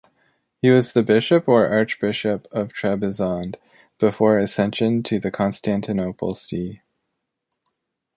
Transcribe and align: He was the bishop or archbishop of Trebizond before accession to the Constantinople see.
He 0.63 0.71
was 0.71 0.93
the 0.93 1.03
bishop 1.03 1.47
or 1.47 1.67
archbishop 1.67 2.47
of 2.51 2.73
Trebizond 2.73 3.57
before 3.99 4.39
accession 4.39 5.03
to 5.03 5.19
the 5.19 5.29
Constantinople 5.29 6.33
see. 6.33 6.81